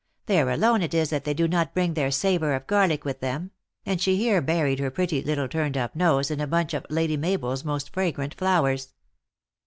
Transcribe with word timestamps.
There 0.25 0.49
alone 0.49 0.81
it 0.81 0.95
is 0.95 1.11
that 1.11 1.25
they 1.25 1.35
do 1.35 1.47
not 1.47 1.75
bring 1.75 1.93
their 1.93 2.09
savor 2.09 2.55
of 2.55 2.65
garlic 2.65 3.01
w 3.01 3.11
r 3.11 3.11
ith 3.11 3.19
them," 3.19 3.51
and 3.85 4.01
she 4.01 4.15
here 4.17 4.41
buried 4.41 4.79
her 4.79 4.89
pretty 4.89 5.21
little 5.21 5.47
turned 5.47 5.77
up 5.77 5.95
nose 5.95 6.31
in 6.31 6.39
a 6.41 6.47
bunch 6.47 6.73
of 6.73 6.87
Lady 6.89 7.17
Mabel 7.17 7.51
s 7.51 7.63
most 7.63 7.93
fragrant 7.93 8.33
flowers. 8.33 8.95